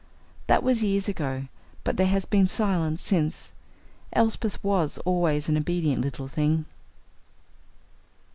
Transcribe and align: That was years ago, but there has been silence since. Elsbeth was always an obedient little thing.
That 0.47 0.63
was 0.63 0.81
years 0.83 1.07
ago, 1.07 1.47
but 1.83 1.95
there 1.95 2.07
has 2.07 2.25
been 2.25 2.47
silence 2.47 3.03
since. 3.03 3.53
Elsbeth 4.13 4.57
was 4.63 4.97
always 5.05 5.47
an 5.47 5.55
obedient 5.57 6.01
little 6.01 6.27
thing. 6.27 6.65